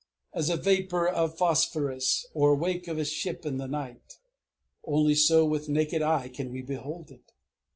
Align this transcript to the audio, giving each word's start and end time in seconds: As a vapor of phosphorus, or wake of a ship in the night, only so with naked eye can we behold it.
As 0.33 0.49
a 0.49 0.57
vapor 0.57 1.07
of 1.07 1.37
phosphorus, 1.37 2.25
or 2.33 2.55
wake 2.55 2.87
of 2.87 2.97
a 2.97 3.05
ship 3.05 3.45
in 3.45 3.57
the 3.57 3.67
night, 3.67 4.17
only 4.83 5.13
so 5.13 5.45
with 5.45 5.69
naked 5.69 6.01
eye 6.01 6.27
can 6.27 6.49
we 6.51 6.63
behold 6.63 7.11
it. 7.11 7.33